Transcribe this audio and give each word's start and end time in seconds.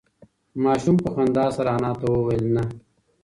ماشوم 0.63 0.95
په 1.03 1.09
خندا 1.13 1.45
سره 1.57 1.69
انا 1.77 1.91
ته 1.99 2.05
وویل 2.11 2.45
نه. 2.55 2.63